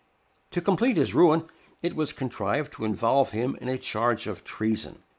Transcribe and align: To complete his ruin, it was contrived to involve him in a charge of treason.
To 0.49 0.61
complete 0.61 0.97
his 0.97 1.13
ruin, 1.13 1.45
it 1.83 1.95
was 1.95 2.11
contrived 2.11 2.73
to 2.73 2.85
involve 2.85 3.33
him 3.33 3.55
in 3.61 3.67
a 3.69 3.77
charge 3.77 4.25
of 4.25 4.43
treason. 4.43 5.03